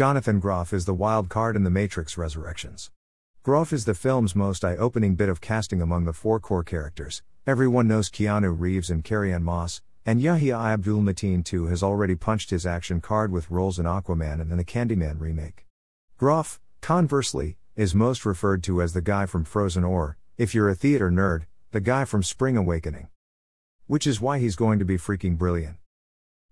[0.00, 2.90] Jonathan Groff is the wild card in The Matrix Resurrections.
[3.42, 7.22] Groff is the film's most eye opening bit of casting among the four core characters.
[7.46, 12.48] Everyone knows Keanu Reeves and Carrie-Anne Moss, and Yahya Abdul Mateen too has already punched
[12.48, 15.66] his action card with roles in Aquaman and in the Candyman remake.
[16.16, 20.74] Groff, conversely, is most referred to as the guy from Frozen or, if you're a
[20.74, 21.42] theater nerd,
[21.72, 23.10] the guy from Spring Awakening.
[23.86, 25.76] Which is why he's going to be freaking brilliant.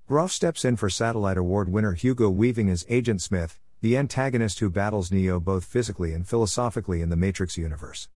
[0.08, 4.70] Groff steps in for Satellite Award winner Hugo Weaving as Agent Smith, the antagonist who
[4.70, 8.08] battles Neo both physically and philosophically in the Matrix universe.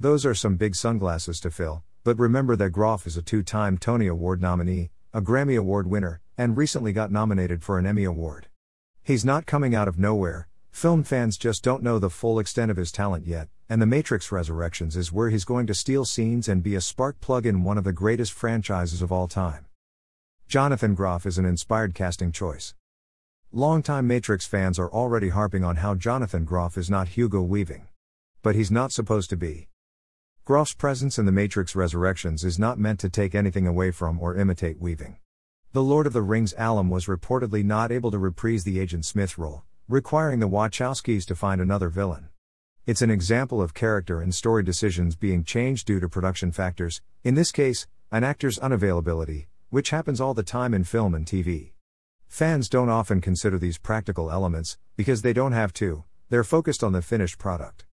[0.00, 3.76] Those are some big sunglasses to fill, but remember that Groff is a two time
[3.76, 8.46] Tony Award nominee, a Grammy Award winner, and recently got nominated for an Emmy Award.
[9.02, 12.78] He's not coming out of nowhere, film fans just don't know the full extent of
[12.78, 16.62] his talent yet, and The Matrix Resurrections is where he's going to steal scenes and
[16.62, 19.66] be a spark plug in one of the greatest franchises of all time.
[20.46, 22.74] Jonathan Groff is an inspired casting choice.
[23.50, 27.88] Longtime Matrix fans are already harping on how Jonathan Groff is not Hugo Weaving.
[28.42, 29.68] But he's not supposed to be.
[30.44, 34.36] Groff's presence in The Matrix Resurrections is not meant to take anything away from or
[34.36, 35.16] imitate Weaving.
[35.72, 39.38] The Lord of the Rings alum was reportedly not able to reprise the Agent Smith
[39.38, 42.28] role, requiring the Wachowskis to find another villain.
[42.86, 47.34] It's an example of character and story decisions being changed due to production factors, in
[47.34, 51.72] this case, an actor's unavailability, which happens all the time in film and TV.
[52.28, 56.92] Fans don't often consider these practical elements, because they don't have to, they're focused on
[56.92, 57.84] the finished product.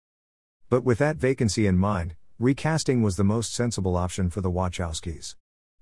[0.69, 5.37] But with that vacancy in mind, recasting was the most sensible option for the Wachowskis.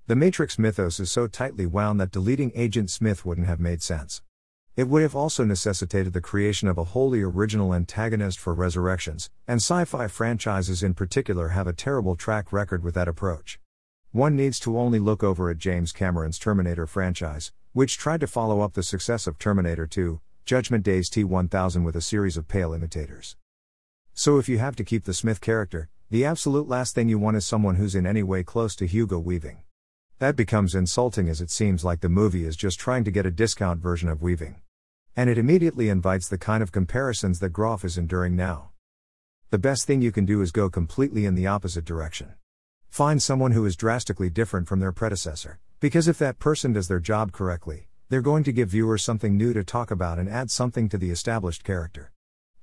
[0.07, 4.21] The Matrix mythos is so tightly wound that deleting Agent Smith wouldn't have made sense.
[4.77, 9.57] It would have also necessitated the creation of a wholly original antagonist for Resurrections, and
[9.57, 13.59] sci fi franchises in particular have a terrible track record with that approach.
[14.11, 18.61] One needs to only look over at James Cameron's Terminator franchise, which tried to follow
[18.61, 22.73] up the success of Terminator 2, Judgment Day's T 1000 with a series of pale
[22.73, 23.37] imitators.
[24.15, 27.37] So if you have to keep the Smith character, the absolute last thing you want
[27.37, 29.59] is someone who's in any way close to Hugo Weaving.
[30.17, 33.31] That becomes insulting as it seems like the movie is just trying to get a
[33.31, 34.55] discount version of Weaving.
[35.15, 38.71] And it immediately invites the kind of comparisons that Groff is enduring now.
[39.51, 42.33] The best thing you can do is go completely in the opposite direction.
[42.89, 46.99] Find someone who is drastically different from their predecessor, because if that person does their
[46.99, 50.89] job correctly, they're going to give viewers something new to talk about and add something
[50.89, 52.11] to the established character.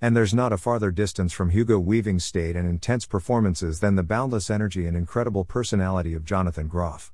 [0.01, 4.03] And there's not a farther distance from Hugo Weaving's state and intense performances than the
[4.03, 7.13] boundless energy and incredible personality of Jonathan Groff.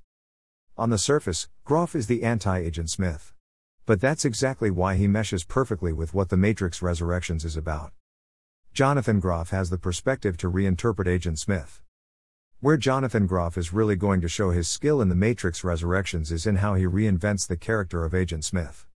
[0.77, 3.35] On the surface, Groff is the anti Agent Smith.
[3.85, 7.93] But that's exactly why he meshes perfectly with what The Matrix Resurrections is about.
[8.73, 11.83] Jonathan Groff has the perspective to reinterpret Agent Smith.
[12.63, 16.47] Where Jonathan Groff is really going to show his skill in The Matrix Resurrections is
[16.47, 18.87] in how he reinvents the character of Agent Smith.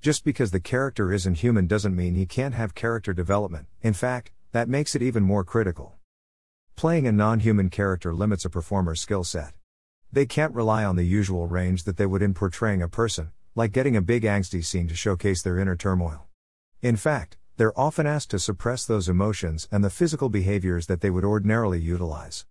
[0.00, 4.32] Just because the character isn't human doesn't mean he can't have character development, in fact,
[4.50, 5.94] that makes it even more critical.
[6.74, 9.52] Playing a non human character limits a performer's skill set.
[10.10, 13.70] They can't rely on the usual range that they would in portraying a person, like
[13.70, 16.26] getting a big angsty scene to showcase their inner turmoil.
[16.80, 21.10] In fact, they're often asked to suppress those emotions and the physical behaviors that they
[21.10, 22.46] would ordinarily utilize.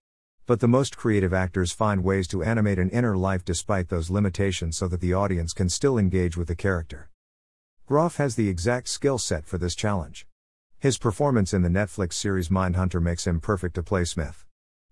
[0.47, 4.75] But the most creative actors find ways to animate an inner life despite those limitations
[4.75, 7.09] so that the audience can still engage with the character.
[7.85, 10.25] Groff has the exact skill set for this challenge.
[10.79, 14.45] His performance in the Netflix series Mindhunter makes him perfect to play Smith.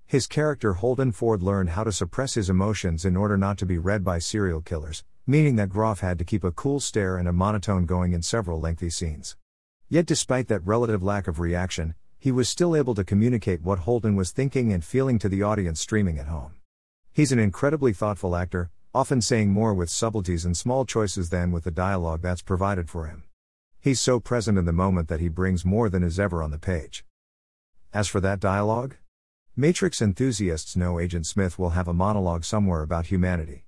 [0.05, 3.77] His character Holden Ford learned how to suppress his emotions in order not to be
[3.77, 7.33] read by serial killers, meaning that Groff had to keep a cool stare and a
[7.33, 9.35] monotone going in several lengthy scenes.
[9.87, 14.15] Yet, despite that relative lack of reaction, he was still able to communicate what Holden
[14.15, 16.55] was thinking and feeling to the audience streaming at home.
[17.13, 21.63] He's an incredibly thoughtful actor, often saying more with subtleties and small choices than with
[21.63, 23.23] the dialogue that's provided for him.
[23.79, 26.59] He's so present in the moment that he brings more than is ever on the
[26.59, 27.05] page.
[27.93, 28.97] As for that dialogue,
[29.55, 33.63] Matrix enthusiasts know Agent Smith will have a monologue somewhere about humanity.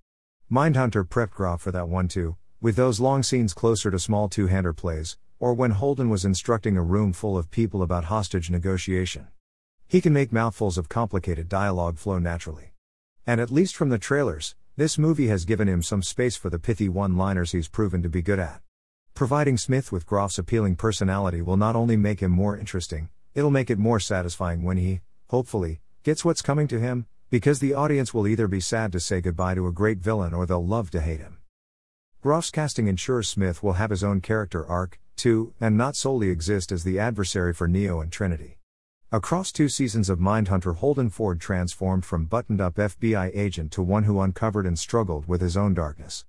[0.52, 4.48] Mindhunter prepped Groff for that one too, with those long scenes closer to small two
[4.48, 9.28] hander plays, or when Holden was instructing a room full of people about hostage negotiation.
[9.88, 12.74] He can make mouthfuls of complicated dialogue flow naturally.
[13.26, 16.60] And at least from the trailers, this movie has given him some space for the
[16.60, 18.62] pithy one liners he's proven to be good at.
[19.16, 23.72] Providing Smith with Groff's appealing personality will not only make him more interesting, it'll make
[23.72, 28.28] it more satisfying when he, hopefully, gets what's coming to him, because the audience will
[28.28, 31.20] either be sad to say goodbye to a great villain or they'll love to hate
[31.20, 31.40] him.
[32.24, 36.72] Groff's casting ensures Smith will have his own character arc, too, and not solely exist
[36.72, 38.58] as the adversary for Neo and Trinity.
[39.12, 44.04] Across two seasons of Mindhunter, Holden Ford transformed from buttoned up FBI agent to one
[44.06, 46.24] who uncovered and struggled with his own darkness.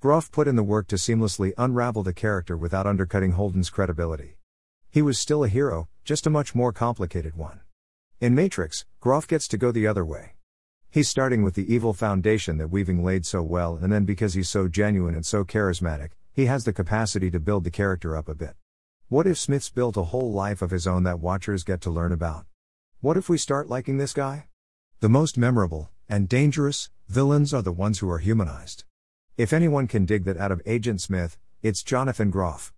[0.00, 4.36] Groff put in the work to seamlessly unravel the character without undercutting Holden's credibility.
[4.90, 7.60] He was still a hero, just a much more complicated one.
[8.20, 10.34] In Matrix, Groff gets to go the other way.
[10.90, 14.48] He's starting with the evil foundation that Weaving laid so well, and then because he's
[14.48, 18.34] so genuine and so charismatic, he has the capacity to build the character up a
[18.34, 18.56] bit.
[19.08, 22.10] What if Smith's built a whole life of his own that watchers get to learn
[22.10, 22.44] about?
[23.00, 24.48] What if we start liking this guy?
[24.98, 28.82] The most memorable, and dangerous, villains are the ones who are humanized.
[29.36, 32.72] If anyone can dig that out of Agent Smith, it's Jonathan Groff.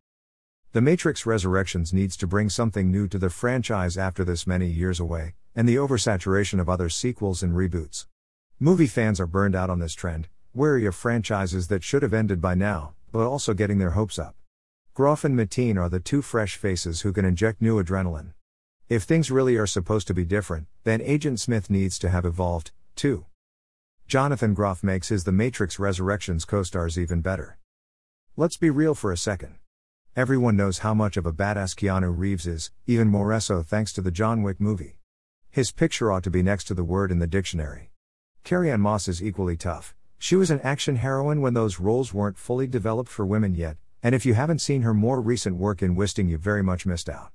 [0.73, 5.01] The Matrix Resurrections needs to bring something new to the franchise after this many years
[5.01, 8.05] away, and the oversaturation of other sequels and reboots.
[8.61, 12.43] Movie fans are burned out on this trend, wary of franchises that should have ended
[12.43, 14.37] by now, but also getting their hopes up.
[14.93, 18.33] Groff and Mateen are the two fresh faces who can inject new adrenaline.
[18.91, 22.73] If things really are supposed to be different, then Agent Smith needs to have evolved,
[22.95, 23.25] too.
[24.07, 27.59] Jonathan Groff makes his The Matrix Resurrections co stars even better.
[28.37, 29.55] Let's be real for a second.
[30.15, 34.03] Everyone knows how much of a badass Keanu Reeves is, even more so thanks to
[34.03, 34.99] the John Wick movie.
[35.51, 37.93] His picture ought to be next to the word in the dictionary.
[38.45, 39.95] Carrie-Anne Moss is equally tough.
[40.19, 44.15] She was an action heroine when those roles weren't fully developed for women yet, and
[44.15, 47.33] if you haven't seen her more recent work in Wisting, you've very much missed out.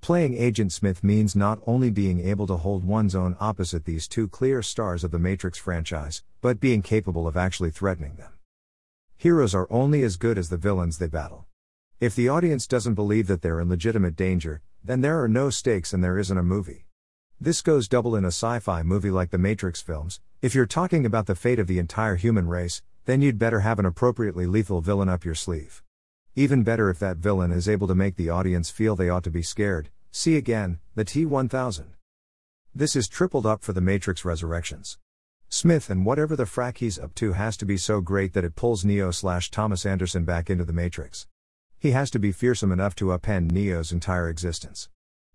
[0.00, 4.26] Playing Agent Smith means not only being able to hold one's own opposite these two
[4.26, 8.32] clear stars of the Matrix franchise, but being capable of actually threatening them.
[9.16, 11.46] Heroes are only as good as the villains they battle.
[12.00, 15.92] If the audience doesn't believe that they're in legitimate danger, then there are no stakes
[15.92, 16.86] and there isn't a movie.
[17.40, 20.20] This goes double in a sci fi movie like the Matrix films.
[20.42, 23.78] If you're talking about the fate of the entire human race, then you'd better have
[23.78, 25.84] an appropriately lethal villain up your sleeve.
[26.34, 29.30] Even better if that villain is able to make the audience feel they ought to
[29.30, 29.90] be scared.
[30.10, 31.92] See again, the T 1000.
[32.74, 34.98] This is tripled up for the Matrix Resurrections.
[35.48, 38.56] Smith and whatever the frack he's up to has to be so great that it
[38.56, 41.28] pulls Neo slash Thomas Anderson back into the Matrix.
[41.78, 44.88] He has to be fearsome enough to upend Neo's entire existence.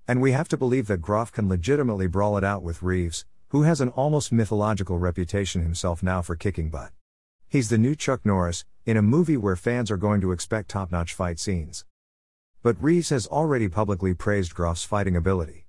[0.05, 3.63] And we have to believe that Groff can legitimately brawl it out with Reeves, who
[3.63, 6.91] has an almost mythological reputation himself now for kicking butt.
[7.47, 10.91] He's the new Chuck Norris, in a movie where fans are going to expect top
[10.91, 11.85] notch fight scenes.
[12.61, 15.65] But Reeves has already publicly praised Groff's fighting ability.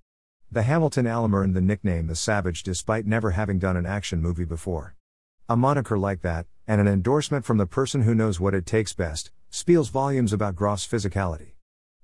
[0.50, 4.44] The Hamilton Alum earned the nickname the Savage despite never having done an action movie
[4.44, 4.96] before.
[5.48, 8.92] A moniker like that, and an endorsement from the person who knows what it takes
[8.92, 11.52] best, speaks volumes about Groff's physicality.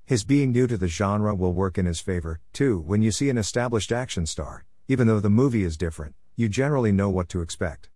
[0.06, 3.28] His being new to the genre will work in his favor, too, when you see
[3.28, 7.40] an established action star, even though the movie is different, you generally know what to
[7.40, 7.88] expect.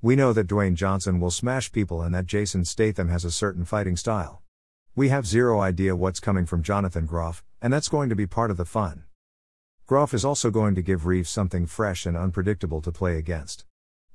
[0.00, 3.64] We know that Dwayne Johnson will smash people and that Jason Statham has a certain
[3.64, 4.42] fighting style.
[4.96, 8.50] We have zero idea what's coming from Jonathan Groff, and that's going to be part
[8.50, 9.04] of the fun.
[9.86, 13.64] Groff is also going to give Reeves something fresh and unpredictable to play against.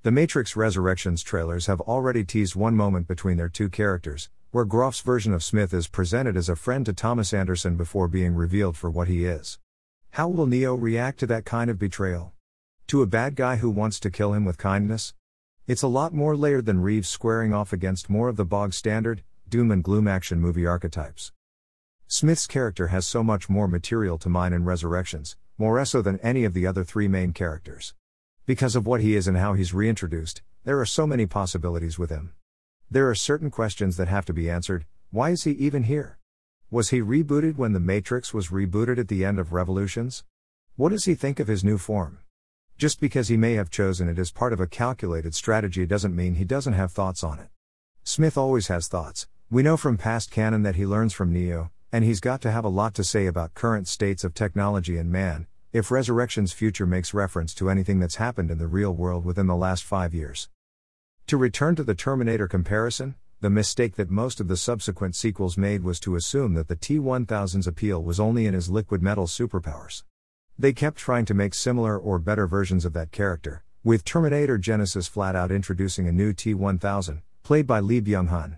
[0.04, 5.00] The Matrix Resurrections trailers have already teased one moment between their two characters, where Groff's
[5.00, 8.90] version of Smith is presented as a friend to Thomas Anderson before being revealed for
[8.90, 9.60] what he is.
[10.18, 12.34] How will Neo react to that kind of betrayal?
[12.88, 15.14] To a bad guy who wants to kill him with kindness?
[15.68, 19.22] It's a lot more layered than Reeves squaring off against more of the bog standard,
[19.48, 21.34] doom and gloom action movie archetypes.
[22.08, 26.46] Smith's character has so much more material to mine in Resurrections, more so than any
[26.46, 27.94] of the other three main characters.
[28.48, 32.10] Because of what he is and how he's reintroduced, there are so many possibilities with
[32.10, 32.34] him.
[32.90, 36.17] There are certain questions that have to be answered why is he even here?
[36.70, 40.26] Was he rebooted when The Matrix was rebooted at the end of Revolutions?
[40.76, 42.20] What does he think of his new form?
[42.78, 46.36] Just because he may have chosen it as part of a calculated strategy doesn't mean
[46.36, 47.48] he doesn't have thoughts on it.
[48.04, 49.30] Smith always has thoughts.
[49.50, 52.66] We know from past canon that he learns from Neo, and he's got to have
[52.66, 57.14] a lot to say about current states of technology and man, if Resurrection's future makes
[57.14, 60.50] reference to anything that's happened in the real world within the last five years.
[61.28, 65.84] To return to the Terminator comparison, the mistake that most of the subsequent sequels made
[65.84, 70.02] was to assume that the T 1000's appeal was only in his liquid metal superpowers.
[70.58, 75.08] They kept trying to make similar or better versions of that character, with Terminator Genisys
[75.08, 78.58] flat out introducing a new T 1000, played by Lee Byung Hun.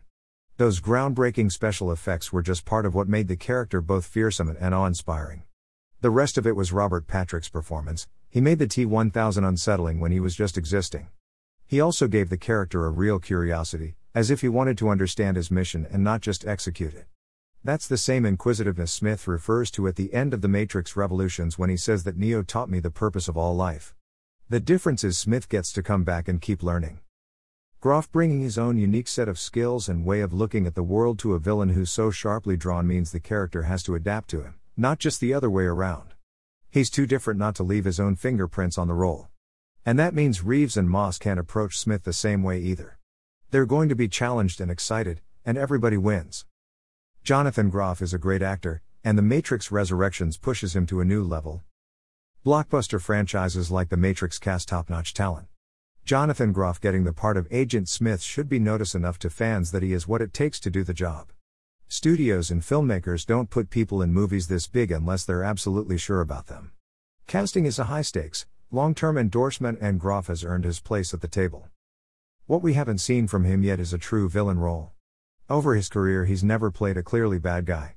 [0.56, 4.74] Those groundbreaking special effects were just part of what made the character both fearsome and
[4.74, 5.44] awe inspiring.
[6.00, 10.14] The rest of it was Robert Patrick's performance, he made the T 1000 unsettling when
[10.14, 11.10] he was just existing.
[11.68, 15.50] He also gave the character a real curiosity, as if he wanted to understand his
[15.50, 17.06] mission and not just execute it.
[17.64, 21.70] That's the same inquisitiveness Smith refers to at the end of the Matrix Revolutions when
[21.70, 23.96] he says that Neo taught me the purpose of all life.
[24.50, 27.00] The difference is Smith gets to come back and keep learning.
[27.80, 31.18] Groff bringing his own unique set of skills and way of looking at the world
[31.20, 34.56] to a villain who's so sharply drawn means the character has to adapt to him,
[34.76, 36.14] not just the other way around.
[36.70, 39.30] He's too different not to leave his own fingerprints on the role.
[39.86, 42.99] And that means Reeves and Moss can't approach Smith the same way either.
[43.52, 46.46] They're going to be challenged and excited, and everybody wins.
[47.24, 51.24] Jonathan Groff is a great actor, and The Matrix Resurrections pushes him to a new
[51.24, 51.64] level.
[52.46, 55.48] Blockbuster franchises like The Matrix cast top notch talent.
[56.06, 59.82] Jonathan Groff getting the part of Agent Smith should be notice enough to fans that
[59.82, 61.32] he is what it takes to do the job.
[61.88, 66.46] Studios and filmmakers don't put people in movies this big unless they're absolutely sure about
[66.46, 66.72] them.
[67.26, 71.22] Casting is a high stakes, long term endorsement, and Groff has earned his place at
[71.22, 71.68] the table.
[72.50, 74.94] What we haven't seen from him yet is a true villain role.
[75.52, 77.94] Over his career, he's never played a clearly bad guy.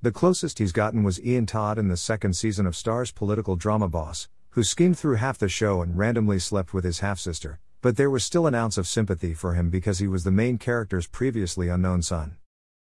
[0.00, 3.88] The closest he's gotten was Ian Todd in the second season of Starz political drama
[3.88, 7.98] Boss, who schemed through half the show and randomly slept with his half sister, but
[7.98, 11.06] there was still an ounce of sympathy for him because he was the main character's
[11.06, 12.38] previously unknown son.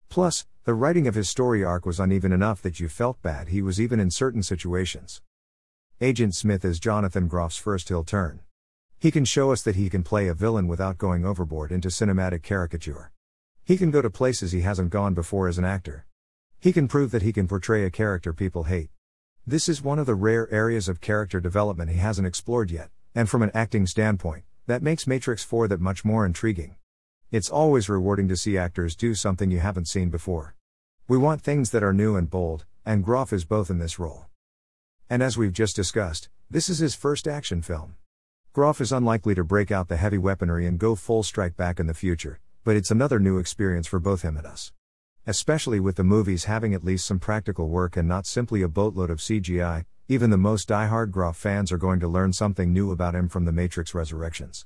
[0.10, 3.64] Plus, the writing of his story arc was uneven enough that you felt bad he
[3.64, 5.24] was even in certain situations.
[6.00, 8.42] Agent Smith is Jonathan Groff's first heel turn.
[9.00, 12.42] He can show us that he can play a villain without going overboard into cinematic
[12.42, 13.12] caricature.
[13.64, 16.08] He can go to places he hasn't gone before as an actor.
[16.60, 18.90] He can prove that he can portray a character people hate.
[19.46, 23.30] This is one of the rare areas of character development he hasn't explored yet, and
[23.30, 26.76] from an acting standpoint, that makes Matrix 4 that much more intriguing.
[27.30, 30.56] It's always rewarding to see actors do something you haven't seen before.
[31.08, 34.26] We want things that are new and bold, and Groff is both in this role.
[35.08, 37.96] And as we've just discussed, this is his first action film.
[38.58, 41.86] Groff is unlikely to break out the heavy weaponry and go full strike back in
[41.86, 44.72] the future, but it's another new experience for both him and us.
[45.28, 49.12] Especially with the movies having at least some practical work and not simply a boatload
[49.12, 53.14] of CGI, even the most die-hard Groff fans are going to learn something new about
[53.14, 54.66] him from The Matrix Resurrections.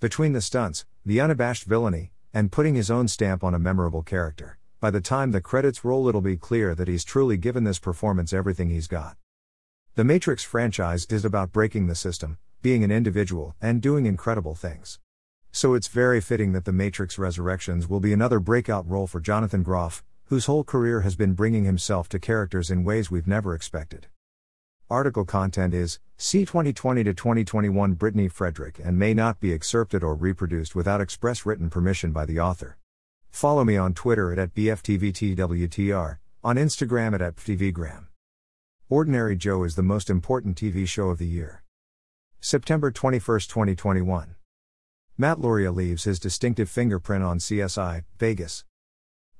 [0.00, 4.58] Between the stunts, the unabashed villainy, and putting his own stamp on a memorable character,
[4.80, 8.34] by the time the credits roll, it'll be clear that he's truly given this performance
[8.34, 9.16] everything he's got.
[9.94, 14.98] The Matrix franchise is about breaking the system, being an individual, and doing incredible things.
[15.52, 19.62] So it's very fitting that The Matrix Resurrections will be another breakout role for Jonathan
[19.62, 24.06] Groff, whose whole career has been bringing himself to characters in ways we've never expected.
[24.88, 30.14] Article content is C 2020 to 2021 Brittany Frederick and may not be excerpted or
[30.14, 32.76] reproduced without express written permission by the author.
[33.30, 38.06] Follow me on Twitter at, at BFTVTWTR, on Instagram at, at FTVgram.
[38.88, 41.62] Ordinary Joe is the most important TV show of the year.
[42.42, 44.34] September 21, 2021.
[45.18, 48.64] Matt Lauria leaves his distinctive fingerprint on CSI, Vegas.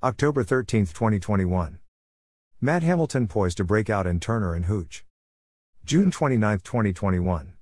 [0.02, 1.78] October 13, 2021.
[2.60, 5.06] Matt Hamilton poised to break out in Turner and Hooch.
[5.82, 7.54] June 29, 2021.